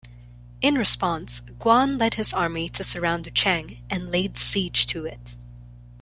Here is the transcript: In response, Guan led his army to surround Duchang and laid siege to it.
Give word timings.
In 0.61 0.73
response, 0.79 1.41
Guan 1.59 1.99
led 1.99 2.15
his 2.15 2.33
army 2.33 2.69
to 2.69 2.83
surround 2.83 3.25
Duchang 3.25 3.83
and 3.87 4.09
laid 4.09 4.35
siege 4.35 4.87
to 4.87 5.05
it. 5.05 5.37